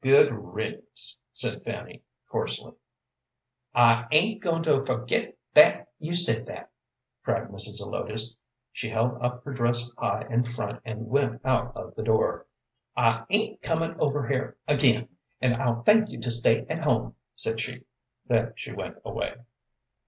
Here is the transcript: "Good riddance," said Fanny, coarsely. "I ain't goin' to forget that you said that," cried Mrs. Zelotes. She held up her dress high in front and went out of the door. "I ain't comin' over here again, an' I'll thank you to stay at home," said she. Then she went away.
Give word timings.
"Good 0.00 0.32
riddance," 0.32 1.16
said 1.30 1.62
Fanny, 1.62 2.02
coarsely. 2.28 2.72
"I 3.76 4.06
ain't 4.10 4.42
goin' 4.42 4.64
to 4.64 4.84
forget 4.84 5.36
that 5.52 5.92
you 6.00 6.12
said 6.12 6.46
that," 6.46 6.72
cried 7.22 7.46
Mrs. 7.46 7.76
Zelotes. 7.76 8.34
She 8.72 8.88
held 8.90 9.16
up 9.20 9.44
her 9.44 9.52
dress 9.52 9.88
high 9.96 10.26
in 10.28 10.42
front 10.46 10.82
and 10.84 11.06
went 11.06 11.42
out 11.44 11.76
of 11.76 11.94
the 11.94 12.02
door. 12.02 12.46
"I 12.96 13.24
ain't 13.30 13.62
comin' 13.62 13.94
over 14.00 14.26
here 14.26 14.56
again, 14.66 15.10
an' 15.40 15.60
I'll 15.62 15.84
thank 15.84 16.10
you 16.10 16.20
to 16.22 16.30
stay 16.32 16.66
at 16.68 16.82
home," 16.82 17.14
said 17.36 17.60
she. 17.60 17.84
Then 18.26 18.52
she 18.56 18.72
went 18.72 18.96
away. 19.04 19.36